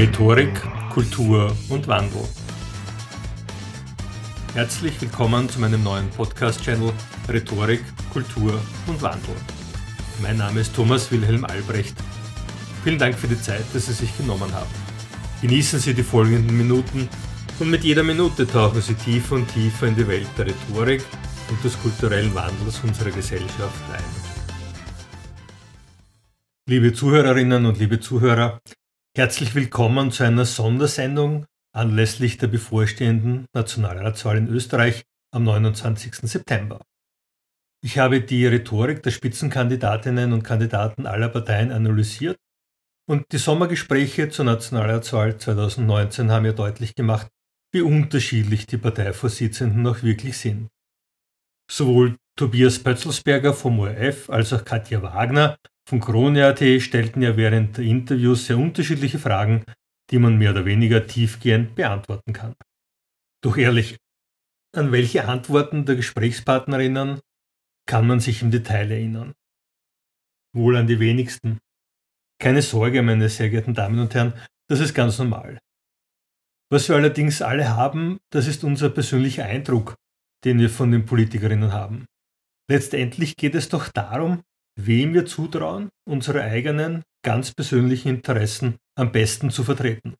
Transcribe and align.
Rhetorik, 0.00 0.54
Kultur 0.94 1.54
und 1.68 1.86
Wandel. 1.86 2.22
Herzlich 4.54 4.98
willkommen 4.98 5.46
zu 5.46 5.60
meinem 5.60 5.82
neuen 5.82 6.08
Podcast-Channel 6.08 6.90
Rhetorik, 7.28 7.82
Kultur 8.10 8.58
und 8.86 9.02
Wandel. 9.02 9.34
Mein 10.22 10.38
Name 10.38 10.60
ist 10.60 10.74
Thomas 10.74 11.12
Wilhelm 11.12 11.44
Albrecht. 11.44 11.94
Vielen 12.82 12.98
Dank 12.98 13.14
für 13.14 13.28
die 13.28 13.38
Zeit, 13.38 13.66
dass 13.74 13.88
Sie 13.88 13.92
sich 13.92 14.16
genommen 14.16 14.50
haben. 14.54 14.70
Genießen 15.42 15.78
Sie 15.78 15.92
die 15.92 16.02
folgenden 16.02 16.56
Minuten 16.56 17.06
und 17.58 17.68
mit 17.68 17.84
jeder 17.84 18.02
Minute 18.02 18.46
tauchen 18.46 18.80
Sie 18.80 18.94
tiefer 18.94 19.34
und 19.34 19.52
tiefer 19.52 19.86
in 19.86 19.96
die 19.96 20.08
Welt 20.08 20.28
der 20.38 20.46
Rhetorik 20.46 21.04
und 21.50 21.62
des 21.62 21.78
kulturellen 21.78 22.34
Wandels 22.34 22.80
unserer 22.82 23.10
Gesellschaft 23.10 23.82
ein. 23.92 24.02
Liebe 26.66 26.94
Zuhörerinnen 26.94 27.66
und 27.66 27.78
liebe 27.78 28.00
Zuhörer, 28.00 28.62
herzlich 29.20 29.54
willkommen 29.54 30.10
zu 30.10 30.24
einer 30.24 30.46
Sondersendung 30.46 31.44
anlässlich 31.76 32.38
der 32.38 32.46
bevorstehenden 32.46 33.44
Nationalratswahl 33.52 34.38
in 34.38 34.48
Österreich 34.48 35.04
am 35.30 35.44
29. 35.44 36.14
September. 36.22 36.80
Ich 37.84 37.98
habe 37.98 38.22
die 38.22 38.46
Rhetorik 38.46 39.02
der 39.02 39.10
Spitzenkandidatinnen 39.10 40.32
und 40.32 40.42
Kandidaten 40.42 41.04
aller 41.06 41.28
Parteien 41.28 41.70
analysiert 41.70 42.38
und 43.06 43.30
die 43.32 43.36
Sommergespräche 43.36 44.30
zur 44.30 44.46
Nationalratswahl 44.46 45.36
2019 45.36 46.30
haben 46.30 46.46
ja 46.46 46.52
deutlich 46.52 46.94
gemacht, 46.94 47.28
wie 47.74 47.82
unterschiedlich 47.82 48.66
die 48.68 48.78
Parteivorsitzenden 48.78 49.86
auch 49.86 50.02
wirklich 50.02 50.38
sind. 50.38 50.70
Sowohl 51.70 52.16
Tobias 52.38 52.78
Pötzelsberger 52.78 53.52
vom 53.52 53.80
ORF 53.80 54.30
als 54.30 54.54
auch 54.54 54.64
Katja 54.64 55.02
Wagner 55.02 55.58
von 55.90 55.98
Krone.at 55.98 56.60
stellten 56.80 57.20
ja 57.20 57.36
während 57.36 57.76
der 57.76 57.84
Interviews 57.84 58.46
sehr 58.46 58.56
unterschiedliche 58.58 59.18
Fragen, 59.18 59.64
die 60.10 60.20
man 60.20 60.38
mehr 60.38 60.52
oder 60.52 60.64
weniger 60.64 61.04
tiefgehend 61.04 61.74
beantworten 61.74 62.32
kann. 62.32 62.54
Doch 63.42 63.56
ehrlich, 63.56 63.96
an 64.72 64.92
welche 64.92 65.26
Antworten 65.26 65.86
der 65.86 65.96
Gesprächspartnerinnen 65.96 67.18
kann 67.86 68.06
man 68.06 68.20
sich 68.20 68.40
im 68.40 68.52
Detail 68.52 68.88
erinnern? 68.92 69.34
Wohl 70.54 70.76
an 70.76 70.86
die 70.86 71.00
wenigsten. 71.00 71.58
Keine 72.40 72.62
Sorge, 72.62 73.02
meine 73.02 73.28
sehr 73.28 73.50
geehrten 73.50 73.74
Damen 73.74 73.98
und 73.98 74.14
Herren, 74.14 74.34
das 74.68 74.78
ist 74.78 74.94
ganz 74.94 75.18
normal. 75.18 75.58
Was 76.70 76.88
wir 76.88 76.94
allerdings 76.94 77.42
alle 77.42 77.68
haben, 77.68 78.20
das 78.30 78.46
ist 78.46 78.62
unser 78.62 78.90
persönlicher 78.90 79.44
Eindruck, 79.44 79.96
den 80.44 80.60
wir 80.60 80.70
von 80.70 80.92
den 80.92 81.04
Politikerinnen 81.04 81.72
haben. 81.72 82.06
Letztendlich 82.70 83.36
geht 83.36 83.56
es 83.56 83.68
doch 83.68 83.88
darum, 83.88 84.44
wem 84.76 85.14
wir 85.14 85.26
zutrauen, 85.26 85.90
unsere 86.08 86.42
eigenen, 86.42 87.02
ganz 87.24 87.52
persönlichen 87.52 88.08
Interessen 88.08 88.76
am 88.96 89.12
besten 89.12 89.50
zu 89.50 89.64
vertreten. 89.64 90.14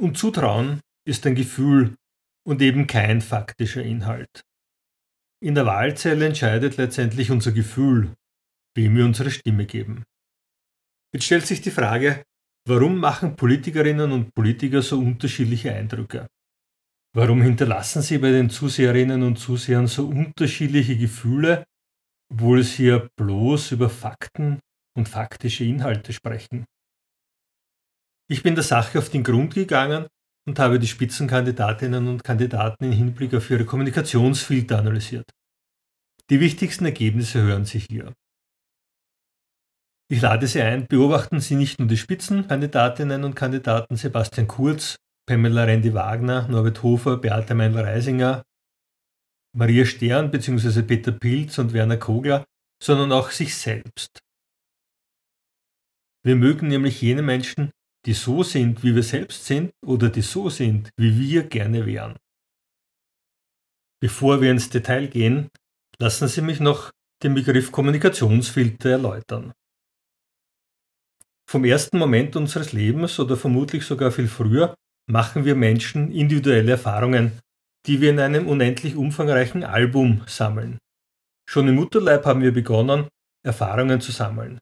Und 0.00 0.16
Zutrauen 0.16 0.80
ist 1.06 1.26
ein 1.26 1.34
Gefühl 1.34 1.96
und 2.46 2.62
eben 2.62 2.86
kein 2.86 3.20
faktischer 3.20 3.82
Inhalt. 3.82 4.42
In 5.40 5.54
der 5.54 5.66
Wahlzelle 5.66 6.26
entscheidet 6.26 6.76
letztendlich 6.76 7.30
unser 7.30 7.52
Gefühl, 7.52 8.14
wem 8.76 8.96
wir 8.96 9.04
unsere 9.04 9.30
Stimme 9.30 9.66
geben. 9.66 10.04
Jetzt 11.12 11.24
stellt 11.24 11.46
sich 11.46 11.60
die 11.60 11.70
Frage, 11.70 12.24
warum 12.66 12.98
machen 12.98 13.36
Politikerinnen 13.36 14.12
und 14.12 14.34
Politiker 14.34 14.82
so 14.82 14.98
unterschiedliche 14.98 15.72
Eindrücke? 15.72 16.28
Warum 17.14 17.40
hinterlassen 17.40 18.02
sie 18.02 18.18
bei 18.18 18.30
den 18.30 18.50
Zuseherinnen 18.50 19.22
und 19.22 19.38
Zusehern 19.38 19.86
so 19.86 20.06
unterschiedliche 20.06 20.96
Gefühle 20.96 21.64
obwohl 22.32 22.62
sie 22.62 22.86
ja 22.86 23.08
bloß 23.16 23.72
über 23.72 23.90
Fakten 23.90 24.60
und 24.96 25.08
faktische 25.08 25.64
Inhalte 25.64 26.12
sprechen. 26.12 26.64
Ich 28.30 28.42
bin 28.42 28.54
der 28.54 28.64
Sache 28.64 28.98
auf 28.98 29.08
den 29.08 29.24
Grund 29.24 29.54
gegangen 29.54 30.06
und 30.46 30.58
habe 30.58 30.78
die 30.78 30.86
Spitzenkandidatinnen 30.86 32.08
und 32.08 32.24
Kandidaten 32.24 32.84
im 32.84 32.92
Hinblick 32.92 33.34
auf 33.34 33.50
ihre 33.50 33.64
Kommunikationsfilter 33.64 34.78
analysiert. 34.78 35.30
Die 36.30 36.40
wichtigsten 36.40 36.84
Ergebnisse 36.84 37.42
hören 37.42 37.64
Sie 37.64 37.78
hier. 37.78 38.12
Ich 40.10 40.20
lade 40.20 40.46
Sie 40.46 40.60
ein, 40.60 40.86
beobachten 40.86 41.40
Sie 41.40 41.54
nicht 41.54 41.78
nur 41.78 41.88
die 41.88 41.96
Spitzenkandidatinnen 41.96 43.24
und 43.24 43.34
Kandidaten 43.34 43.96
Sebastian 43.96 44.48
Kurz, 44.48 44.96
Pamela 45.26 45.64
Rendi-Wagner, 45.64 46.48
Norbert 46.48 46.82
Hofer, 46.82 47.18
Beate 47.18 47.54
Meinl-Reisinger, 47.54 48.42
Maria 49.56 49.84
Stern 49.84 50.30
bzw. 50.30 50.82
Peter 50.82 51.12
Pilz 51.12 51.58
und 51.58 51.72
Werner 51.72 51.96
Kogler, 51.96 52.44
sondern 52.82 53.12
auch 53.12 53.30
sich 53.30 53.56
selbst. 53.56 54.18
Wir 56.24 56.36
mögen 56.36 56.68
nämlich 56.68 57.00
jene 57.00 57.22
Menschen, 57.22 57.70
die 58.06 58.12
so 58.12 58.42
sind, 58.42 58.82
wie 58.82 58.94
wir 58.94 59.02
selbst 59.02 59.46
sind 59.46 59.72
oder 59.84 60.10
die 60.10 60.22
so 60.22 60.50
sind, 60.50 60.90
wie 60.96 61.18
wir 61.18 61.44
gerne 61.44 61.86
wären. 61.86 62.16
Bevor 64.00 64.40
wir 64.40 64.50
ins 64.50 64.70
Detail 64.70 65.08
gehen, 65.08 65.48
lassen 65.98 66.28
Sie 66.28 66.42
mich 66.42 66.60
noch 66.60 66.90
den 67.22 67.34
Begriff 67.34 67.72
Kommunikationsfilter 67.72 68.90
erläutern. 68.90 69.52
Vom 71.50 71.64
ersten 71.64 71.98
Moment 71.98 72.36
unseres 72.36 72.72
Lebens 72.72 73.18
oder 73.18 73.36
vermutlich 73.36 73.84
sogar 73.84 74.12
viel 74.12 74.28
früher 74.28 74.74
machen 75.10 75.44
wir 75.44 75.56
Menschen 75.56 76.12
individuelle 76.12 76.72
Erfahrungen 76.72 77.40
die 77.88 78.02
wir 78.02 78.10
in 78.10 78.20
einem 78.20 78.46
unendlich 78.46 78.96
umfangreichen 78.96 79.64
Album 79.64 80.22
sammeln. 80.26 80.78
Schon 81.48 81.68
im 81.68 81.76
Mutterleib 81.76 82.26
haben 82.26 82.42
wir 82.42 82.52
begonnen, 82.52 83.08
Erfahrungen 83.42 84.02
zu 84.02 84.12
sammeln. 84.12 84.58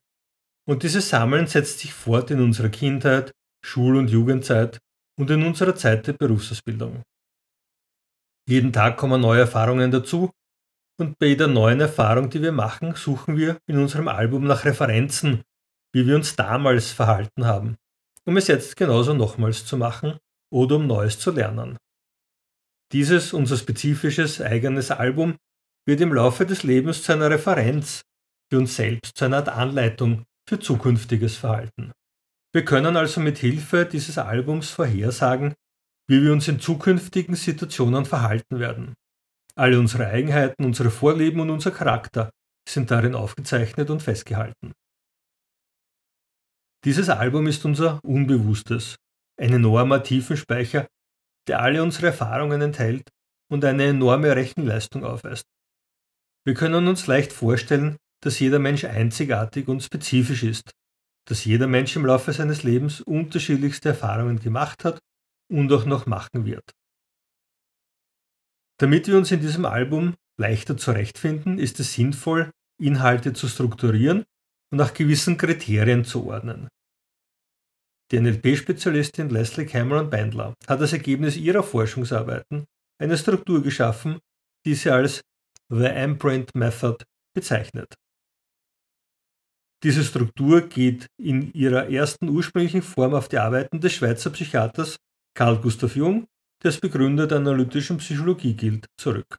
Und 0.65 0.83
dieses 0.83 1.09
Sammeln 1.09 1.45
setzt 1.45 1.79
sich 1.79 1.93
fort 1.93 2.31
in 2.31 2.39
unserer 2.39 2.69
Kindheit, 2.69 3.33
Schul- 3.63 3.97
und 3.97 4.09
Jugendzeit 4.09 4.79
und 5.19 5.29
in 5.29 5.45
unserer 5.45 5.75
Zeit 5.75 6.07
der 6.07 6.13
Berufsausbildung. 6.13 7.03
Jeden 8.47 8.71
Tag 8.71 8.95
kommen 8.95 9.19
neue 9.19 9.41
Erfahrungen 9.41 9.91
dazu 9.91 10.31
und 10.97 11.19
bei 11.19 11.27
jeder 11.27 11.47
neuen 11.47 11.81
Erfahrung, 11.81 12.29
die 12.29 12.41
wir 12.41 12.53
machen, 12.53 12.95
suchen 12.95 13.35
wir 13.35 13.57
in 13.67 13.77
unserem 13.77 14.07
Album 14.07 14.45
nach 14.45 14.63
Referenzen, 14.63 15.43
wie 15.93 16.07
wir 16.07 16.15
uns 16.15 16.37
damals 16.37 16.93
verhalten 16.93 17.45
haben, 17.45 17.75
um 18.23 18.37
es 18.37 18.47
jetzt 18.47 18.77
genauso 18.77 19.13
nochmals 19.13 19.65
zu 19.65 19.75
machen 19.75 20.17
oder 20.49 20.77
um 20.77 20.87
Neues 20.87 21.19
zu 21.19 21.31
lernen. 21.31 21.77
Dieses, 22.93 23.33
unser 23.33 23.57
spezifisches 23.57 24.41
eigenes 24.41 24.91
Album, 24.91 25.35
wird 25.85 26.01
im 26.01 26.13
Laufe 26.13 26.45
des 26.45 26.63
Lebens 26.63 27.03
zu 27.03 27.13
einer 27.13 27.29
Referenz 27.29 28.01
für 28.49 28.59
uns 28.59 28.75
selbst, 28.75 29.17
zu 29.17 29.25
einer 29.25 29.37
Art 29.37 29.49
Anleitung 29.49 30.23
für 30.47 30.59
zukünftiges 30.59 31.35
Verhalten. 31.35 31.91
Wir 32.53 32.63
können 32.63 32.95
also 32.95 33.19
mit 33.19 33.37
Hilfe 33.37 33.85
dieses 33.85 34.17
Albums 34.17 34.69
vorhersagen, 34.69 35.53
wie 36.09 36.23
wir 36.23 36.31
uns 36.31 36.47
in 36.47 36.59
zukünftigen 36.59 37.35
Situationen 37.35 38.05
verhalten 38.05 38.59
werden. 38.59 38.93
Alle 39.55 39.79
unsere 39.79 40.07
Eigenheiten, 40.07 40.63
unsere 40.63 40.89
Vorlieben 40.89 41.41
und 41.41 41.49
unser 41.49 41.71
Charakter 41.71 42.29
sind 42.69 42.91
darin 42.91 43.15
aufgezeichnet 43.15 43.89
und 43.89 44.01
festgehalten. 44.01 44.71
Dieses 46.85 47.09
Album 47.09 47.47
ist 47.47 47.65
unser 47.65 47.99
Unbewusstes, 48.03 48.95
ein 49.39 49.51
enormer 49.51 50.03
Tiefenspeicher 50.03 50.87
der 51.47 51.61
alle 51.61 51.83
unsere 51.83 52.07
Erfahrungen 52.07 52.61
enthält 52.61 53.09
und 53.49 53.63
eine 53.63 53.85
enorme 53.85 54.35
Rechenleistung 54.35 55.03
aufweist. 55.03 55.45
Wir 56.45 56.53
können 56.53 56.87
uns 56.87 57.07
leicht 57.07 57.33
vorstellen, 57.33 57.97
dass 58.23 58.39
jeder 58.39 58.59
Mensch 58.59 58.83
einzigartig 58.83 59.67
und 59.67 59.83
spezifisch 59.83 60.43
ist, 60.43 60.71
dass 61.27 61.45
jeder 61.45 61.67
Mensch 61.67 61.95
im 61.95 62.05
Laufe 62.05 62.31
seines 62.33 62.63
Lebens 62.63 63.01
unterschiedlichste 63.01 63.89
Erfahrungen 63.89 64.39
gemacht 64.39 64.85
hat 64.85 64.99
und 65.51 65.71
auch 65.71 65.85
noch 65.85 66.05
machen 66.05 66.45
wird. 66.45 66.71
Damit 68.79 69.07
wir 69.07 69.17
uns 69.17 69.31
in 69.31 69.41
diesem 69.41 69.65
Album 69.65 70.15
leichter 70.39 70.77
zurechtfinden, 70.77 71.57
ist 71.59 71.79
es 71.79 71.93
sinnvoll, 71.93 72.51
Inhalte 72.79 73.33
zu 73.33 73.47
strukturieren 73.47 74.23
und 74.71 74.77
nach 74.77 74.93
gewissen 74.93 75.37
Kriterien 75.37 76.05
zu 76.05 76.27
ordnen. 76.27 76.67
Die 78.11 78.19
NLP-Spezialistin 78.19 79.29
Leslie 79.29 79.65
Cameron 79.65 80.09
Bandler 80.09 80.53
hat 80.65 80.79
als 80.79 80.93
Ergebnis 80.93 81.35
ihrer 81.35 81.61
Forschungsarbeiten 81.61 82.65
eine 83.01 83.17
Struktur 83.17 83.61
geschaffen, 83.61 84.19
die 84.65 84.75
sie 84.75 84.89
als 84.89 85.21
The 85.69 85.87
Imprint 85.87 86.55
Method 86.55 87.03
bezeichnet. 87.35 87.93
Diese 89.83 90.03
Struktur 90.03 90.61
geht 90.61 91.07
in 91.21 91.51
ihrer 91.53 91.89
ersten 91.89 92.29
ursprünglichen 92.29 92.81
Form 92.81 93.13
auf 93.13 93.27
die 93.27 93.37
Arbeiten 93.37 93.79
des 93.79 93.93
Schweizer 93.93 94.29
Psychiaters 94.31 94.95
Carl 95.35 95.61
Gustav 95.61 95.95
Jung, 95.95 96.27
der 96.63 96.69
als 96.69 96.79
Begründer 96.79 97.27
der 97.27 97.37
analytischen 97.37 97.97
Psychologie 97.97 98.53
gilt, 98.53 98.87
zurück. 98.97 99.37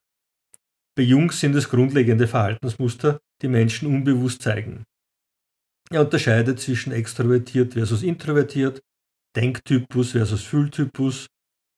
Bei 0.94 1.03
Jung 1.03 1.32
sind 1.32 1.56
es 1.56 1.69
grundlegende 1.69 2.29
Verhaltensmuster, 2.29 3.19
die 3.43 3.49
Menschen 3.49 3.88
unbewusst 3.88 4.43
zeigen. 4.43 4.85
Er 5.90 6.02
unterscheidet 6.02 6.61
zwischen 6.61 6.93
extrovertiert 6.93 7.75
versus 7.75 8.02
introvertiert, 8.02 8.81
Denktypus 9.37 10.12
versus 10.12 10.43
Fühltypus, 10.43 11.26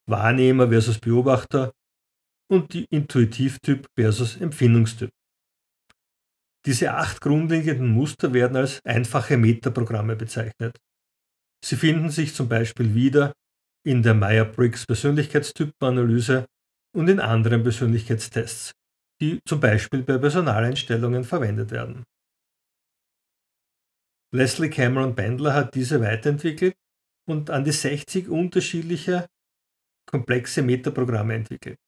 Wahrnehmer 0.08 0.68
versus 0.68 0.98
Beobachter 0.98 1.72
und 2.50 2.72
die 2.74 2.86
Intuitivtyp 2.90 3.86
versus 3.96 4.36
Empfindungstyp. 4.36 5.10
Diese 6.66 6.92
acht 6.92 7.20
grundlegenden 7.20 7.90
Muster 7.90 8.34
werden 8.34 8.56
als 8.56 8.80
einfache 8.84 9.36
Metaprogramme 9.36 10.16
bezeichnet. 10.16 10.76
Sie 11.64 11.76
finden 11.76 12.10
sich 12.10 12.34
zum 12.34 12.48
Beispiel 12.48 12.94
wieder 12.94 13.32
in 13.86 14.02
der 14.02 14.14
Meyer-Briggs 14.14 14.86
Persönlichkeitstypenanalyse 14.86 16.46
und 16.94 17.08
in 17.08 17.20
anderen 17.20 17.62
Persönlichkeitstests, 17.62 18.72
die 19.22 19.40
zum 19.46 19.60
Beispiel 19.60 20.02
bei 20.02 20.18
Personaleinstellungen 20.18 21.24
verwendet 21.24 21.70
werden. 21.70 22.04
Leslie 24.32 24.70
Cameron 24.70 25.14
Bendler 25.14 25.54
hat 25.54 25.74
diese 25.74 26.00
weiterentwickelt 26.00 26.74
und 27.28 27.50
an 27.50 27.64
die 27.64 27.72
60 27.72 28.28
unterschiedliche 28.28 29.26
komplexe 30.08 30.62
Metaprogramme 30.62 31.34
entwickelt. 31.34 31.78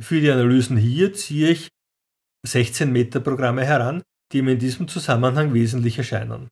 Für 0.00 0.20
die 0.20 0.30
Analysen 0.30 0.76
hier 0.76 1.14
ziehe 1.14 1.50
ich 1.50 1.68
16 2.46 2.92
Metaprogramme 2.92 3.64
heran, 3.64 4.02
die 4.32 4.42
mir 4.42 4.52
in 4.52 4.58
diesem 4.58 4.88
Zusammenhang 4.88 5.54
wesentlich 5.54 5.98
erscheinen. 5.98 6.48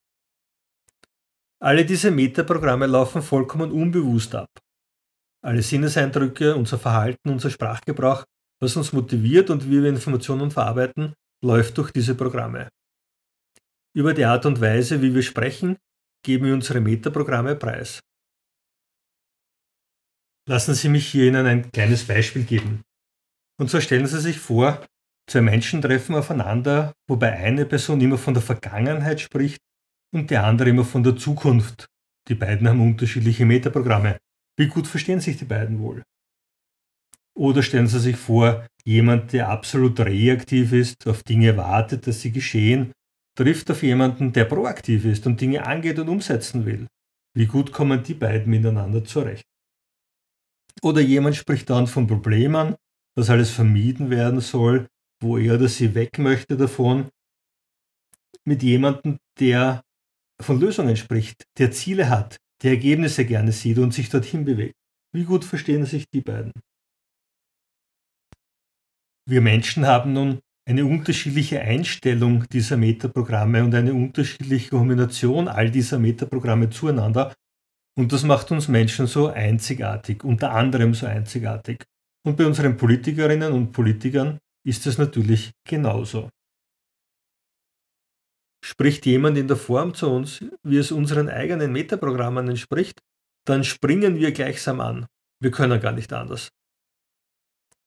Alle 1.63 1.85
diese 1.85 2.11
Metaprogramme 2.11 2.87
laufen 2.87 3.23
vollkommen 3.23 3.71
unbewusst 3.71 4.35
ab. 4.35 4.49
Alle 5.45 5.63
Sinneseindrücke, 5.63 6.57
unser 6.57 6.79
Verhalten, 6.79 7.31
unser 7.31 7.51
Sprachgebrauch, 7.51 8.25
was 8.61 8.77
uns 8.77 8.93
motiviert 8.93 9.51
und 9.51 9.69
wie 9.69 9.83
wir 9.83 9.91
Informationen 9.91 10.51
verarbeiten, 10.51 11.15
läuft 11.45 11.77
durch 11.79 11.91
diese 11.91 12.15
Programme. 12.15 12.69
Über 13.97 14.13
die 14.13 14.25
Art 14.25 14.45
und 14.45 14.61
Weise, 14.61 15.03
wie 15.03 15.15
wir 15.15 15.23
sprechen, 15.23 15.79
geben 16.25 16.47
wir 16.47 16.55
unsere 16.55 16.81
Metaprogramme 16.81 17.55
preis. 17.55 18.01
Lassen 20.49 20.75
Sie 20.75 20.89
mich 20.89 21.07
hier 21.07 21.27
Ihnen 21.27 21.47
ein 21.47 21.71
kleines 21.71 22.05
Beispiel 22.07 22.45
geben. 22.45 22.83
Und 23.59 23.71
zwar 23.71 23.81
stellen 23.81 24.07
Sie 24.07 24.21
sich 24.21 24.39
vor, 24.39 24.85
zwei 25.31 25.43
Menschen 25.43 25.81
treffen 25.81 26.17
aufeinander, 26.17 26.93
wobei 27.09 27.33
eine 27.35 27.65
Person 27.67 28.01
immer 28.01 28.19
von 28.19 28.35
der 28.35 28.43
Vergangenheit 28.43 29.21
spricht 29.21 29.61
und 30.13 30.31
die 30.31 30.37
andere 30.37 30.71
immer 30.71 30.85
von 30.85 31.05
der 31.05 31.17
Zukunft. 31.17 31.87
Die 32.29 32.35
beiden 32.35 32.69
haben 32.69 32.81
unterschiedliche 32.81 33.47
Metaprogramme. 33.47 34.19
Wie 34.59 34.69
gut 34.69 34.89
verstehen 34.89 35.21
sich 35.21 35.37
die 35.37 35.45
beiden 35.45 35.79
wohl? 35.79 36.03
Oder 37.37 37.63
stellen 37.63 37.87
Sie 37.87 38.01
sich 38.01 38.17
vor, 38.17 38.67
jemand, 38.85 39.33
der 39.33 39.49
absolut 39.49 39.99
reaktiv 40.01 40.73
ist, 40.73 41.07
auf 41.07 41.23
Dinge 41.23 41.57
wartet, 41.57 42.07
dass 42.07 42.21
sie 42.21 42.31
geschehen, 42.31 42.93
trifft 43.37 43.71
auf 43.71 43.83
jemanden, 43.83 44.33
der 44.33 44.45
proaktiv 44.45 45.05
ist 45.05 45.27
und 45.27 45.41
Dinge 45.41 45.67
angeht 45.67 45.99
und 45.99 46.09
umsetzen 46.09 46.65
will. 46.67 46.87
Wie 47.37 47.47
gut 47.47 47.73
kommen 47.73 48.03
die 48.03 48.15
beiden 48.15 48.51
miteinander 48.51 49.05
zurecht? 49.05 49.45
Oder 50.83 51.01
jemand 51.01 51.37
spricht 51.37 51.71
dann 51.71 51.87
von 51.87 52.07
Problemen, 52.07 52.77
was 53.17 53.31
alles 53.31 53.51
vermieden 53.51 54.11
werden 54.11 54.41
soll, 54.41 54.89
wo 55.23 55.39
er 55.39 55.55
oder 55.55 55.69
sie 55.69 55.95
weg 55.95 56.19
möchte 56.19 56.57
davon, 56.57 57.09
mit 58.45 58.63
jemandem, 58.63 59.19
der 59.41 59.83
von 60.41 60.61
Lösungen 60.61 60.97
spricht, 60.97 61.45
der 61.59 61.71
Ziele 61.73 62.11
hat, 62.11 62.37
der 62.63 62.73
Ergebnisse 62.73 63.25
gerne 63.25 63.53
sieht 63.53 63.79
und 63.79 63.95
sich 63.95 64.11
dorthin 64.11 64.45
bewegt. 64.45 64.75
Wie 65.13 65.25
gut 65.25 65.45
verstehen 65.45 65.87
sich 65.87 66.07
die 66.13 66.21
beiden? 66.21 66.53
Wir 69.27 69.41
Menschen 69.41 69.87
haben 69.87 70.13
nun 70.13 70.41
eine 70.67 70.87
unterschiedliche 70.87 71.61
Einstellung 71.61 72.49
dieser 72.49 72.77
Metaprogramme 72.77 73.63
und 73.63 73.75
eine 73.75 73.93
unterschiedliche 73.93 74.71
Kombination 74.71 75.49
all 75.49 75.71
dieser 75.71 75.99
Metaprogramme 75.99 76.71
zueinander. 76.71 77.35
Und 77.97 78.13
das 78.13 78.25
macht 78.25 78.51
uns 78.51 78.69
Menschen 78.69 79.07
so 79.07 79.29
einzigartig, 79.29 80.25
unter 80.25 80.53
anderem 80.53 80.95
so 80.95 81.07
einzigartig. 81.07 81.85
Und 82.27 82.37
bei 82.37 82.47
unseren 82.47 82.77
Politikerinnen 82.77 83.53
und 83.53 83.73
Politikern 83.73 84.39
ist 84.67 84.87
es 84.87 84.97
natürlich 84.97 85.53
genauso. 85.69 86.31
Spricht 88.65 89.05
jemand 89.05 89.37
in 89.37 89.47
der 89.47 89.59
Form 89.59 89.93
zu 89.93 90.11
uns, 90.11 90.43
wie 90.63 90.79
es 90.79 90.91
unseren 90.91 91.29
eigenen 91.29 91.71
Metaprogrammen 91.71 92.49
entspricht, 92.49 93.01
dann 93.47 93.63
springen 93.63 94.17
wir 94.17 94.33
gleichsam 94.33 94.81
an. 94.81 95.07
Wir 95.43 95.51
können 95.51 95.79
gar 95.81 95.93
nicht 95.93 96.15
anders. 96.15 96.49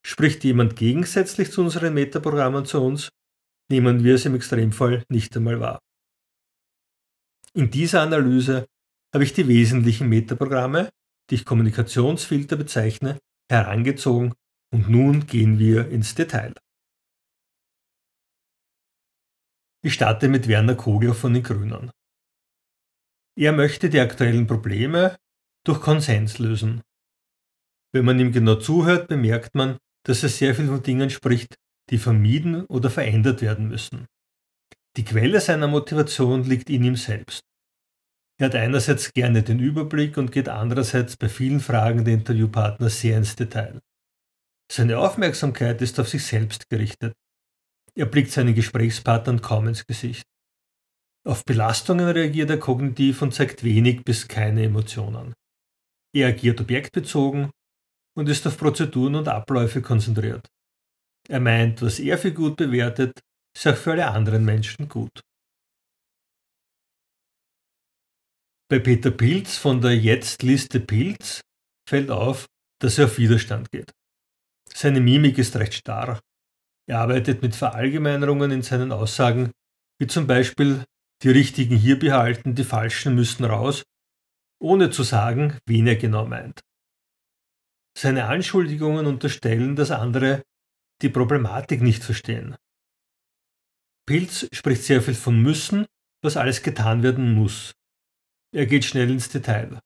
Spricht 0.09 0.45
jemand 0.45 0.77
gegensätzlich 0.77 1.51
zu 1.51 1.61
unseren 1.61 1.93
Metaprogrammen 1.93 2.65
zu 2.65 2.81
uns, 2.81 3.09
nehmen 3.69 4.05
wir 4.05 4.15
es 4.15 4.23
im 4.23 4.35
Extremfall 4.35 5.03
nicht 5.09 5.35
einmal 5.35 5.59
wahr. 5.59 5.79
In 7.53 7.69
dieser 7.71 8.03
Analyse 8.03 8.67
habe 9.13 9.25
ich 9.25 9.33
die 9.33 9.49
wesentlichen 9.49 10.07
Metaprogramme, 10.07 10.91
die 11.29 11.35
ich 11.35 11.43
Kommunikationsfilter 11.43 12.55
bezeichne, 12.55 13.19
herangezogen 13.51 14.33
und 14.73 14.87
nun 14.87 15.27
gehen 15.27 15.59
wir 15.59 15.89
ins 15.89 16.15
Detail. 16.15 16.53
Ich 19.83 19.93
starte 19.93 20.29
mit 20.29 20.47
Werner 20.47 20.75
Kogler 20.75 21.15
von 21.15 21.33
den 21.33 21.43
Grünen. 21.43 21.91
Er 23.37 23.51
möchte 23.51 23.89
die 23.89 23.99
aktuellen 23.99 24.47
Probleme 24.47 25.17
durch 25.65 25.81
Konsens 25.81 26.39
lösen. 26.39 26.81
Wenn 27.93 28.05
man 28.05 28.17
ihm 28.21 28.31
genau 28.31 28.55
zuhört, 28.55 29.09
bemerkt 29.09 29.53
man, 29.53 29.77
dass 30.07 30.23
er 30.23 30.29
sehr 30.29 30.55
viel 30.55 30.67
von 30.67 30.81
Dingen 30.81 31.09
spricht, 31.09 31.55
die 31.89 31.97
vermieden 31.97 32.65
oder 32.65 32.89
verändert 32.89 33.41
werden 33.41 33.67
müssen. 33.67 34.07
Die 34.95 35.03
Quelle 35.03 35.41
seiner 35.41 35.67
Motivation 35.67 36.43
liegt 36.43 36.69
in 36.69 36.83
ihm 36.83 36.95
selbst. 36.95 37.41
Er 38.39 38.45
hat 38.45 38.55
einerseits 38.55 39.11
gerne 39.13 39.43
den 39.43 39.59
Überblick 39.59 40.17
und 40.17 40.31
geht 40.31 40.47
andererseits 40.47 41.17
bei 41.17 41.27
vielen 41.27 41.59
Fragen 41.59 42.05
der 42.05 42.13
Interviewpartner 42.13 42.89
sehr 42.89 43.17
ins 43.17 43.35
Detail. 43.35 43.79
Seine 44.71 44.99
Aufmerksamkeit 44.99 45.81
ist 45.81 45.99
auf 45.99 46.07
sich 46.07 46.23
selbst 46.23 46.69
gerichtet. 46.69 47.13
Er 47.95 48.05
blickt 48.05 48.31
seinen 48.31 48.55
Gesprächspartnern 48.55 49.41
kaum 49.41 49.67
ins 49.67 49.85
Gesicht. 49.85 50.23
Auf 51.25 51.43
Belastungen 51.43 52.07
reagiert 52.07 52.49
er 52.49 52.59
kognitiv 52.59 53.21
und 53.21 53.33
zeigt 53.33 53.63
wenig 53.63 54.05
bis 54.05 54.27
keine 54.27 54.63
Emotionen. 54.63 55.33
Er 56.13 56.29
agiert 56.29 56.61
objektbezogen 56.61 57.49
und 58.17 58.27
ist 58.27 58.47
auf 58.47 58.57
Prozeduren 58.57 59.15
und 59.15 59.27
Abläufe 59.27 59.81
konzentriert. 59.81 60.47
Er 61.29 61.39
meint, 61.39 61.81
was 61.81 61.99
er 61.99 62.17
für 62.17 62.33
gut 62.33 62.57
bewertet, 62.57 63.19
ist 63.55 63.67
auch 63.67 63.75
für 63.75 63.91
alle 63.91 64.07
anderen 64.07 64.43
Menschen 64.43 64.89
gut. 64.89 65.21
Bei 68.69 68.79
Peter 68.79 69.11
Pilz 69.11 69.57
von 69.57 69.81
der 69.81 69.95
Jetzt-Liste 69.95 70.79
Pilz 70.79 71.41
fällt 71.87 72.09
auf, 72.09 72.47
dass 72.81 72.97
er 72.97 73.05
auf 73.05 73.17
Widerstand 73.17 73.71
geht. 73.71 73.91
Seine 74.73 74.99
Mimik 74.99 75.37
ist 75.37 75.55
recht 75.55 75.75
starr. 75.75 76.19
Er 76.89 76.99
arbeitet 76.99 77.41
mit 77.41 77.55
Verallgemeinerungen 77.55 78.51
in 78.51 78.61
seinen 78.63 78.91
Aussagen, 78.91 79.51
wie 79.99 80.07
zum 80.07 80.27
Beispiel 80.27 80.83
die 81.23 81.29
Richtigen 81.29 81.77
hier 81.77 81.99
behalten, 81.99 82.55
die 82.55 82.63
Falschen 82.63 83.15
müssen 83.15 83.45
raus, 83.45 83.83
ohne 84.59 84.89
zu 84.89 85.03
sagen, 85.03 85.57
wen 85.65 85.87
er 85.87 85.95
genau 85.95 86.25
meint. 86.25 86.61
Seine 87.97 88.27
Anschuldigungen 88.27 89.07
unterstellen, 89.07 89.75
dass 89.75 89.89
andere 89.89 90.43
die 91.01 91.09
Problematik 91.09 91.81
nicht 91.81 92.03
verstehen. 92.03 92.55
Pilz 94.05 94.47
spricht 94.51 94.83
sehr 94.83 95.01
viel 95.01 95.15
von 95.15 95.41
müssen, 95.41 95.87
was 96.23 96.37
alles 96.37 96.61
getan 96.61 97.01
werden 97.01 97.33
muss. 97.33 97.73
Er 98.53 98.67
geht 98.67 98.85
schnell 98.85 99.09
ins 99.09 99.29
Detail. 99.29 99.79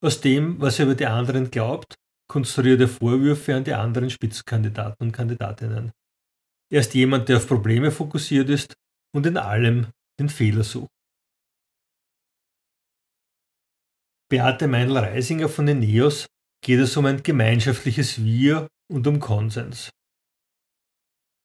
Aus 0.00 0.20
dem, 0.20 0.60
was 0.60 0.80
er 0.80 0.86
über 0.86 0.96
die 0.96 1.06
anderen 1.06 1.48
glaubt, 1.52 1.94
konstruiert 2.28 2.80
er 2.80 2.88
Vorwürfe 2.88 3.54
an 3.54 3.62
die 3.62 3.74
anderen 3.74 4.10
Spitzenkandidaten 4.10 5.06
und 5.06 5.12
Kandidatinnen. 5.12 5.92
Er 6.72 6.80
ist 6.80 6.92
jemand, 6.92 7.28
der 7.28 7.36
auf 7.36 7.46
Probleme 7.46 7.92
fokussiert 7.92 8.50
ist 8.50 8.74
und 9.14 9.26
in 9.26 9.36
allem 9.36 9.86
den 10.18 10.28
Fehler 10.28 10.64
sucht. 10.64 10.90
Beate 14.28 14.66
Meinl-Reisinger 14.66 15.48
von 15.48 15.66
den 15.66 15.78
NEOS 15.78 16.26
geht 16.64 16.80
es 16.80 16.96
um 16.96 17.06
ein 17.06 17.22
gemeinschaftliches 17.22 18.24
Wir 18.24 18.68
und 18.90 19.06
um 19.06 19.18
Konsens. 19.18 19.90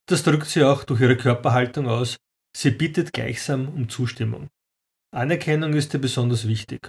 Das 0.08 0.24
drückt 0.24 0.48
sie 0.48 0.64
auch 0.64 0.84
durch 0.84 1.02
ihre 1.02 1.18
Körperhaltung 1.18 1.88
aus. 1.88 2.18
Sie 2.56 2.72
bittet 2.72 3.14
gleichsam 3.14 3.68
um 3.68 3.90
Zustimmung. 3.90 4.48
Anerkennung 5.14 5.74
ist 5.74 5.94
ihr 5.94 6.02
besonders 6.02 6.48
wichtig. 6.48 6.88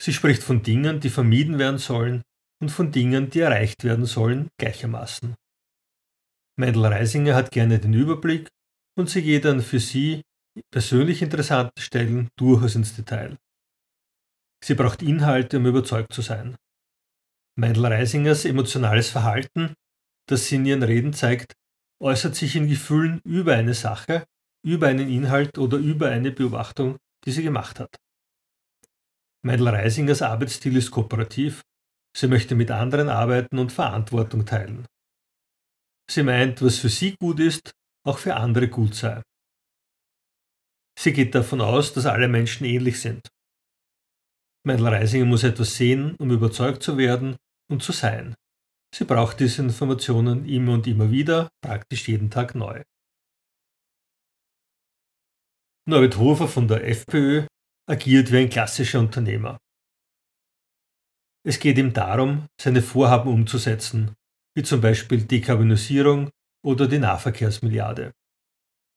Sie 0.00 0.12
spricht 0.12 0.42
von 0.42 0.62
Dingen, 0.62 1.00
die 1.00 1.10
vermieden 1.10 1.58
werden 1.58 1.78
sollen 1.78 2.22
und 2.60 2.70
von 2.70 2.92
Dingen, 2.92 3.30
die 3.30 3.40
erreicht 3.40 3.84
werden 3.84 4.06
sollen, 4.06 4.48
gleichermaßen. 4.58 5.34
Meindl 6.58 6.86
Reisinger 6.86 7.34
hat 7.34 7.50
gerne 7.50 7.78
den 7.78 7.94
Überblick 7.94 8.48
und 8.96 9.10
sie 9.10 9.22
geht 9.22 9.44
an 9.44 9.60
für 9.60 9.80
sie 9.80 10.22
persönlich 10.72 11.20
interessanten 11.20 11.80
Stellen 11.80 12.28
durchaus 12.38 12.76
ins 12.76 12.96
Detail. 12.96 13.36
Sie 14.64 14.74
braucht 14.74 15.02
Inhalte, 15.02 15.58
um 15.58 15.66
überzeugt 15.66 16.14
zu 16.14 16.22
sein. 16.22 16.56
Meindl 17.58 17.86
Reisingers 17.86 18.44
emotionales 18.44 19.08
Verhalten, 19.08 19.74
das 20.28 20.46
sie 20.46 20.56
in 20.56 20.66
ihren 20.66 20.82
Reden 20.82 21.14
zeigt, 21.14 21.54
äußert 22.02 22.34
sich 22.34 22.54
in 22.54 22.68
Gefühlen 22.68 23.20
über 23.24 23.54
eine 23.54 23.72
Sache, 23.72 24.26
über 24.62 24.88
einen 24.88 25.08
Inhalt 25.08 25.56
oder 25.56 25.78
über 25.78 26.10
eine 26.10 26.32
Beobachtung, 26.32 26.98
die 27.24 27.32
sie 27.32 27.42
gemacht 27.42 27.80
hat. 27.80 27.96
Meindl 29.42 29.68
Reisingers 29.68 30.20
Arbeitsstil 30.20 30.76
ist 30.76 30.90
kooperativ. 30.90 31.62
Sie 32.14 32.28
möchte 32.28 32.54
mit 32.54 32.70
anderen 32.70 33.08
arbeiten 33.08 33.58
und 33.58 33.72
Verantwortung 33.72 34.44
teilen. 34.44 34.86
Sie 36.10 36.22
meint, 36.22 36.60
was 36.62 36.78
für 36.78 36.88
sie 36.90 37.16
gut 37.18 37.40
ist, 37.40 37.72
auch 38.04 38.18
für 38.18 38.36
andere 38.36 38.68
gut 38.68 38.94
sei. 38.94 39.22
Sie 40.98 41.12
geht 41.12 41.34
davon 41.34 41.60
aus, 41.60 41.94
dass 41.94 42.06
alle 42.06 42.28
Menschen 42.28 42.64
ähnlich 42.66 43.00
sind. 43.00 43.28
Meindl 44.66 44.88
Reisinger 44.88 45.24
muss 45.26 45.42
etwas 45.42 45.76
sehen, 45.76 46.16
um 46.16 46.30
überzeugt 46.30 46.82
zu 46.82 46.98
werden 46.98 47.36
und 47.70 47.82
zu 47.82 47.92
sein. 47.92 48.34
Sie 48.94 49.04
braucht 49.04 49.40
diese 49.40 49.62
Informationen 49.62 50.46
immer 50.48 50.74
und 50.74 50.86
immer 50.86 51.10
wieder, 51.10 51.48
praktisch 51.62 52.08
jeden 52.08 52.30
Tag 52.30 52.54
neu. 52.54 52.82
Norbert 55.88 56.16
Hofer 56.16 56.48
von 56.48 56.66
der 56.66 56.86
FPÖ 56.88 57.46
agiert 57.88 58.32
wie 58.32 58.38
ein 58.38 58.50
klassischer 58.50 58.98
Unternehmer. 58.98 59.58
Es 61.44 61.60
geht 61.60 61.78
ihm 61.78 61.92
darum, 61.92 62.46
seine 62.60 62.82
Vorhaben 62.82 63.32
umzusetzen, 63.32 64.14
wie 64.56 64.64
zum 64.64 64.80
Beispiel 64.80 65.22
Dekarbonisierung 65.22 66.30
oder 66.64 66.88
die 66.88 66.98
Nahverkehrsmilliarde. 66.98 68.12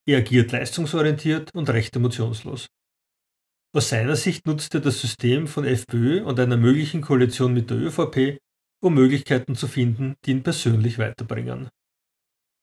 Er 0.08 0.18
agiert 0.18 0.52
leistungsorientiert 0.52 1.54
und 1.54 1.70
recht 1.70 1.96
emotionslos. 1.96 2.68
Aus 3.76 3.90
seiner 3.90 4.16
Sicht 4.16 4.48
nutzt 4.48 4.74
er 4.74 4.82
das 4.82 5.00
System 5.00 5.46
von 5.46 5.64
FPÖ 5.64 6.24
und 6.24 6.40
einer 6.40 6.58
möglichen 6.58 7.02
Koalition 7.02 7.54
mit 7.54 7.70
der 7.70 7.78
ÖVP, 7.78 8.40
um 8.82 8.94
Möglichkeiten 8.94 9.56
zu 9.56 9.68
finden, 9.68 10.16
die 10.26 10.32
ihn 10.32 10.44
persönlich 10.44 10.98
weiterbringen. 10.98 11.70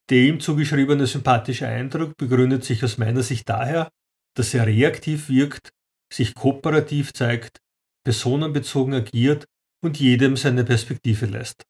Der 0.08 0.18
ihm 0.18 0.40
zugeschriebene 0.40 1.06
sympathische 1.06 1.66
Eindruck 1.66 2.16
begründet 2.16 2.64
sich 2.64 2.82
aus 2.84 2.96
meiner 2.96 3.22
Sicht 3.22 3.48
daher, 3.48 3.90
dass 4.36 4.54
er 4.54 4.66
reaktiv 4.66 5.28
wirkt, 5.28 5.70
sich 6.12 6.34
kooperativ 6.34 7.12
zeigt, 7.12 7.58
personenbezogen 8.04 8.94
agiert 8.94 9.46
und 9.82 9.98
jedem 9.98 10.36
seine 10.36 10.64
Perspektive 10.64 11.26
lässt. 11.26 11.64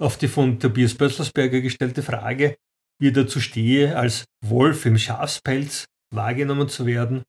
Auf 0.00 0.18
die 0.18 0.28
von 0.28 0.58
Tobias 0.58 0.94
Bötzlersberger 0.94 1.60
gestellte 1.60 2.02
Frage, 2.02 2.56
wie 3.00 3.08
er 3.08 3.12
dazu 3.12 3.40
stehe, 3.40 3.96
als 3.96 4.24
Wolf 4.44 4.86
im 4.86 4.98
Schafspelz 4.98 5.84
wahrgenommen 6.12 6.68
zu 6.68 6.86
werden, 6.86 7.22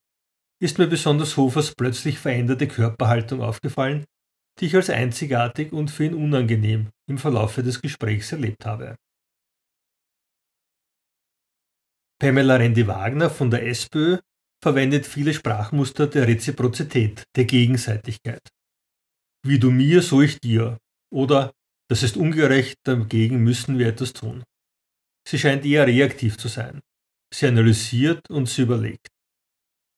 ist 0.60 0.80
mir 0.80 0.88
besonders 0.88 1.38
Hofers 1.38 1.76
plötzlich 1.76 2.18
veränderte 2.18 2.68
Körperhaltung 2.68 3.42
aufgefallen, 3.42 4.06
die 4.60 4.66
ich 4.68 4.76
als 4.76 4.90
einzigartig 4.90 5.74
und 5.74 5.92
für 5.92 6.06
ihn 6.06 6.14
unangenehm 6.14 6.90
im 7.10 7.18
Verlaufe 7.18 7.64
des 7.64 7.82
Gesprächs 7.82 8.32
erlebt 8.32 8.66
habe. 8.66 8.96
Pamela 12.20 12.56
Rendi-Wagner 12.56 13.30
von 13.30 13.52
der 13.52 13.68
SPÖ 13.68 14.20
verwendet 14.64 15.06
viele 15.06 15.34
Sprachmuster 15.34 16.08
der 16.08 16.28
Reziprozität, 16.28 17.24
der 17.36 17.46
Gegenseitigkeit. 17.46 18.48
Wie 19.46 19.60
du 19.60 19.70
mir, 19.70 20.02
so 20.02 20.22
ich 20.22 20.40
dir. 20.40 20.78
Oder 21.14 21.52
das 21.90 22.02
ist 22.02 22.18
ungerecht, 22.18 22.78
dagegen 22.84 23.44
müssen 23.44 23.78
wir 23.78 23.88
etwas 23.88 24.14
tun. 24.14 24.44
Sie 25.28 25.38
scheint 25.38 25.66
eher 25.66 25.86
reaktiv 25.86 26.38
zu 26.38 26.48
sein. 26.48 26.82
Sie 27.34 27.48
analysiert 27.48 28.30
und 28.30 28.48
sie 28.48 28.64
überlegt. 28.64 29.10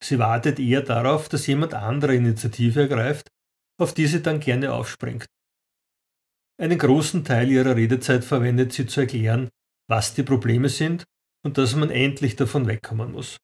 Sie 0.03 0.19
wartet 0.19 0.59
eher 0.59 0.81
darauf, 0.81 1.29
dass 1.29 1.47
jemand 1.47 1.73
andere 1.73 2.15
Initiative 2.15 2.81
ergreift, 2.81 3.29
auf 3.79 3.93
die 3.93 4.07
sie 4.07 4.21
dann 4.21 4.39
gerne 4.39 4.73
aufspringt. 4.73 5.25
Einen 6.59 6.79
großen 6.79 7.23
Teil 7.23 7.49
ihrer 7.51 7.75
Redezeit 7.75 8.23
verwendet 8.23 8.73
sie 8.73 8.87
zu 8.87 9.01
erklären, 9.01 9.49
was 9.87 10.15
die 10.15 10.23
Probleme 10.23 10.69
sind 10.69 11.03
und 11.45 11.57
dass 11.57 11.75
man 11.75 11.91
endlich 11.91 12.35
davon 12.35 12.67
wegkommen 12.67 13.11
muss. 13.11 13.37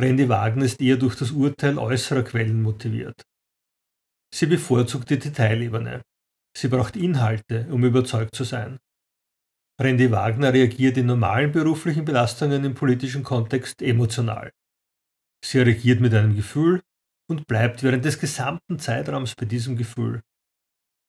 Randy 0.00 0.28
Wagner 0.28 0.64
ist 0.64 0.80
eher 0.80 0.96
durch 0.96 1.16
das 1.16 1.30
Urteil 1.30 1.78
äußerer 1.78 2.22
Quellen 2.22 2.62
motiviert. 2.62 3.22
Sie 4.34 4.46
bevorzugt 4.46 5.10
die 5.10 5.18
Detailebene. 5.18 6.02
Sie 6.56 6.68
braucht 6.68 6.96
Inhalte, 6.96 7.66
um 7.70 7.84
überzeugt 7.84 8.34
zu 8.34 8.44
sein. 8.44 8.78
Randy 9.80 10.10
Wagner 10.10 10.52
reagiert 10.52 10.96
in 10.96 11.06
normalen 11.06 11.50
beruflichen 11.50 12.04
Belastungen 12.04 12.64
im 12.64 12.74
politischen 12.74 13.22
Kontext 13.22 13.80
emotional. 13.82 14.50
Sie 15.44 15.58
reagiert 15.58 16.00
mit 16.00 16.14
einem 16.14 16.36
Gefühl 16.36 16.82
und 17.28 17.46
bleibt 17.46 17.82
während 17.82 18.04
des 18.04 18.18
gesamten 18.18 18.78
Zeitraums 18.78 19.34
bei 19.34 19.46
diesem 19.46 19.76
Gefühl. 19.76 20.22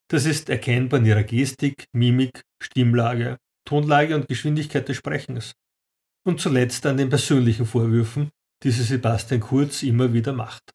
Das 0.09 0.25
ist 0.25 0.49
erkennbar 0.49 0.99
in 0.99 1.05
ihrer 1.05 1.23
Gestik, 1.23 1.85
Mimik, 1.93 2.43
Stimmlage, 2.61 3.37
Tonlage 3.65 4.15
und 4.15 4.27
Geschwindigkeit 4.27 4.87
des 4.87 4.97
Sprechens. 4.97 5.53
Und 6.25 6.39
zuletzt 6.39 6.85
an 6.85 6.97
den 6.97 7.09
persönlichen 7.09 7.65
Vorwürfen, 7.65 8.29
die 8.63 8.71
sie 8.71 8.83
Sebastian 8.83 9.41
Kurz 9.41 9.83
immer 9.83 10.13
wieder 10.13 10.33
macht. 10.33 10.71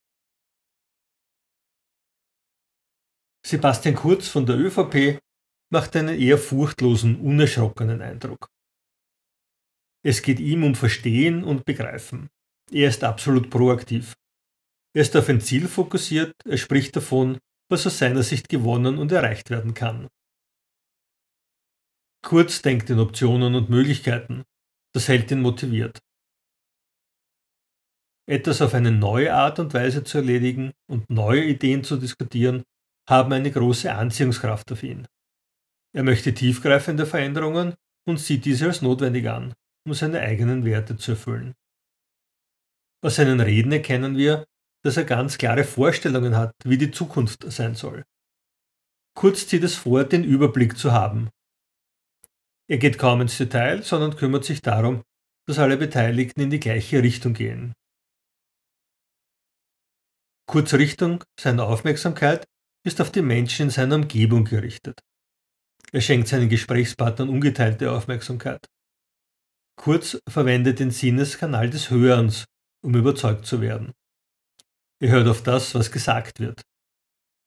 Sebastian 3.47 3.95
Kurz 3.95 4.28
von 4.28 4.45
der 4.45 4.59
ÖVP 4.59 5.21
macht 5.71 5.97
einen 5.97 6.18
eher 6.18 6.38
furchtlosen, 6.38 7.21
unerschrockenen 7.21 8.02
Eindruck. 8.02 8.50
Es 10.04 10.23
geht 10.23 10.40
ihm 10.40 10.64
um 10.64 10.75
Verstehen 10.75 11.45
und 11.45 11.64
Begreifen. 11.64 12.28
Er 12.71 12.88
ist 12.88 13.04
absolut 13.04 13.50
proaktiv. 13.50 14.14
Er 14.95 15.02
ist 15.02 15.16
auf 15.16 15.28
ein 15.28 15.40
Ziel 15.40 15.68
fokussiert, 15.68 16.35
er 16.45 16.57
spricht 16.57 16.97
davon, 16.97 17.38
was 17.71 17.87
aus 17.87 17.99
seiner 17.99 18.23
Sicht 18.23 18.49
gewonnen 18.49 18.99
und 18.99 19.12
erreicht 19.12 19.50
werden 19.50 19.75
kann. 19.75 20.09
Kurz 22.25 22.62
denkt 22.62 22.90
in 22.90 22.99
Optionen 22.99 23.54
und 23.54 23.71
Möglichkeiten. 23.71 24.45
Das 24.95 25.09
hält 25.09 25.30
ihn 25.30 25.40
motiviert. 25.40 26.00
Etwas 28.28 28.61
auf 28.61 28.75
eine 28.75 28.90
neue 28.90 29.33
Art 29.33 29.59
und 29.59 29.73
Weise 29.73 30.04
zu 30.04 30.18
erledigen 30.18 30.73
und 30.87 31.09
neue 31.09 31.45
Ideen 31.45 31.85
zu 31.85 31.97
diskutieren, 31.97 32.64
haben 33.09 33.33
eine 33.33 33.50
große 33.50 33.95
Anziehungskraft 33.95 34.71
auf 34.73 34.83
ihn. 34.83 35.07
Er 35.95 36.02
möchte 36.02 36.35
tiefgreifende 36.35 37.07
Veränderungen 37.07 37.75
und 38.07 38.18
sieht 38.18 38.45
diese 38.45 38.66
als 38.66 38.83
notwendig 38.83 39.28
an, 39.28 39.54
um 39.87 39.95
seine 39.95 40.21
eigenen 40.21 40.64
Werte 40.64 40.97
zu 40.97 41.12
erfüllen. 41.12 41.54
Aus 43.02 43.16
seinen 43.16 43.40
Reden 43.40 43.73
erkennen 43.73 44.16
wir, 44.16 44.45
dass 44.85 44.97
er 44.97 45.04
ganz 45.04 45.38
klare 45.38 45.64
Vorstellungen 45.64 46.37
hat, 46.37 46.52
wie 46.64 46.78
die 46.78 46.90
Zukunft 46.90 47.50
sein 47.50 47.75
soll. 47.75 48.04
Kurz 49.14 49.47
zieht 49.47 49.64
es 49.64 49.75
vor, 49.75 50.04
den 50.04 50.25
Überblick 50.25 50.78
zu 50.78 50.92
haben. 50.92 51.28
Er 52.70 52.78
geht 52.78 52.99
kaum 52.99 53.20
ins 53.20 53.37
Detail, 53.38 53.82
sondern 53.82 54.16
kümmert 54.16 54.44
sich 54.44 54.62
darum, 54.62 55.02
dass 55.47 55.58
alle 55.58 55.76
Beteiligten 55.76 56.42
in 56.42 56.50
die 56.50 56.61
gleiche 56.61 57.02
Richtung 57.02 57.32
gehen. 57.32 57.73
Kurz 60.47 60.73
Richtung 60.75 61.25
seiner 61.38 61.66
Aufmerksamkeit 61.66 62.47
ist 62.87 63.00
auf 63.00 63.11
die 63.11 63.23
Menschen 63.23 63.64
in 63.64 63.70
seiner 63.70 63.97
Umgebung 63.97 64.44
gerichtet. 64.44 65.00
Er 65.92 66.00
schenkt 66.00 66.28
seinen 66.28 66.49
Gesprächspartnern 66.49 67.28
ungeteilte 67.28 67.90
Aufmerksamkeit. 67.92 68.66
Kurz 69.76 70.18
verwendet 70.28 70.80
den 70.80 70.90
Sinneskanal 70.90 71.70
des 71.70 71.90
Hörens, 71.90 72.44
um 72.82 72.94
überzeugt 72.94 73.47
zu 73.47 73.61
werden. 73.61 73.92
Er 75.00 75.11
hört 75.11 75.28
auf 75.28 75.43
das, 75.43 75.75
was 75.75 75.93
gesagt 75.93 76.40
wird. 76.40 76.62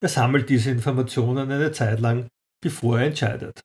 Er 0.02 0.10
sammelt 0.10 0.50
diese 0.50 0.72
Informationen 0.72 1.52
eine 1.52 1.72
Zeit 1.72 2.00
lang, 2.00 2.28
bevor 2.64 3.00
er 3.00 3.08
entscheidet. 3.08 3.62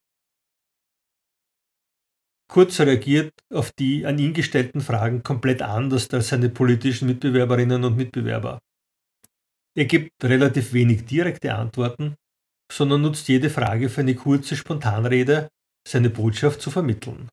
Kurz 2.48 2.78
reagiert 2.80 3.32
auf 3.52 3.72
die 3.72 4.06
an 4.06 4.18
ihn 4.18 4.32
gestellten 4.32 4.80
Fragen 4.80 5.22
komplett 5.22 5.62
anders 5.62 6.08
als 6.10 6.28
seine 6.28 6.48
politischen 6.48 7.08
Mitbewerberinnen 7.08 7.84
und 7.84 7.96
Mitbewerber. 7.96 8.58
Er 9.76 9.84
gibt 9.84 10.10
relativ 10.22 10.72
wenig 10.72 11.04
direkte 11.04 11.54
Antworten, 11.54 12.14
sondern 12.72 13.02
nutzt 13.02 13.28
jede 13.28 13.50
Frage 13.50 13.88
für 13.88 14.00
eine 14.00 14.14
kurze 14.14 14.56
Spontanrede, 14.56 15.48
seine 15.86 16.10
Botschaft 16.10 16.60
zu 16.60 16.70
vermitteln. 16.70 17.28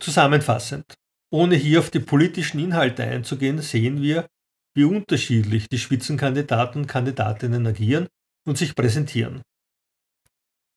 Zusammenfassend, 0.00 0.94
ohne 1.32 1.56
hier 1.56 1.78
auf 1.78 1.90
die 1.90 2.00
politischen 2.00 2.60
Inhalte 2.60 3.04
einzugehen, 3.04 3.58
sehen 3.60 4.02
wir, 4.02 4.28
wie 4.74 4.84
unterschiedlich 4.84 5.68
die 5.68 5.78
Spitzenkandidaten 5.78 6.82
und 6.82 6.86
Kandidatinnen 6.86 7.66
agieren 7.66 8.08
und 8.46 8.58
sich 8.58 8.74
präsentieren. 8.74 9.42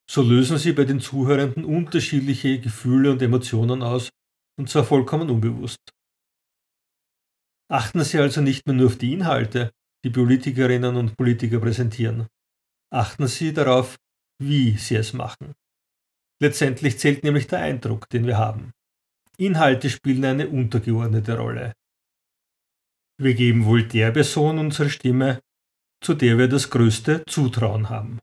So 0.09 0.21
lösen 0.21 0.57
sie 0.57 0.73
bei 0.73 0.85
den 0.85 0.99
Zuhörenden 0.99 1.65
unterschiedliche 1.65 2.59
Gefühle 2.59 3.11
und 3.11 3.21
Emotionen 3.21 3.81
aus, 3.81 4.09
und 4.57 4.69
zwar 4.69 4.83
vollkommen 4.83 5.29
unbewusst. 5.29 5.79
Achten 7.67 8.03
Sie 8.03 8.19
also 8.19 8.41
nicht 8.41 8.67
mehr 8.67 8.75
nur 8.75 8.87
auf 8.87 8.97
die 8.97 9.11
Inhalte, 9.11 9.71
die 10.05 10.11
Politikerinnen 10.11 10.95
und 10.95 11.17
Politiker 11.17 11.59
präsentieren. 11.59 12.27
Achten 12.93 13.27
Sie 13.27 13.53
darauf, 13.53 13.97
wie 14.39 14.77
sie 14.77 14.95
es 14.95 15.13
machen. 15.13 15.53
Letztendlich 16.39 16.99
zählt 16.99 17.23
nämlich 17.23 17.47
der 17.47 17.59
Eindruck, 17.59 18.07
den 18.09 18.27
wir 18.27 18.37
haben. 18.37 18.71
Inhalte 19.37 19.89
spielen 19.89 20.25
eine 20.25 20.47
untergeordnete 20.47 21.37
Rolle. 21.37 21.73
Wir 23.17 23.33
geben 23.33 23.65
wohl 23.65 23.87
der 23.87 24.11
Person 24.11 24.59
unsere 24.59 24.89
Stimme, 24.89 25.41
zu 26.01 26.13
der 26.13 26.37
wir 26.37 26.47
das 26.47 26.69
größte 26.69 27.23
Zutrauen 27.27 27.89
haben. 27.89 28.19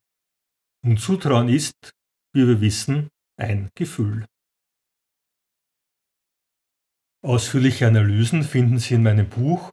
Und 0.85 0.99
Zutrauen 0.99 1.49
ist, 1.49 1.93
wie 2.35 2.47
wir 2.47 2.61
wissen, 2.61 3.09
ein 3.39 3.71
Gefühl. 3.75 4.27
Ausführliche 7.25 7.87
Analysen 7.87 8.43
finden 8.43 8.79
Sie 8.79 8.95
in 8.95 9.03
meinem 9.03 9.29
Buch 9.29 9.71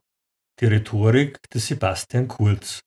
Die 0.60 0.66
Rhetorik 0.66 1.38
des 1.50 1.66
Sebastian 1.66 2.28
Kurz. 2.28 2.80